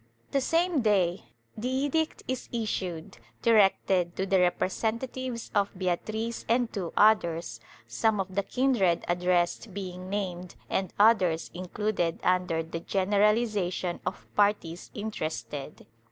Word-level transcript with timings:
The 0.31 0.41
same 0.41 0.81
day 0.81 1.25
the 1.55 1.67
edict 1.69 2.23
is 2.27 2.49
issued, 2.51 3.19
directed 3.43 4.15
to 4.15 4.25
the 4.25 4.39
representatives 4.39 5.51
of 5.53 5.71
Beatris 5.77 6.43
and 6.49 6.73
two 6.73 6.91
others, 6.97 7.59
some 7.85 8.19
of 8.19 8.33
the 8.33 8.41
kindred 8.41 9.05
addressed 9.07 9.75
being 9.75 10.09
named 10.09 10.55
and 10.71 10.91
others 10.97 11.51
included 11.53 12.19
under 12.23 12.63
the 12.63 12.79
generalization 12.79 13.99
of 14.03 14.25
parties 14.35 14.89
interested. 14.95 15.85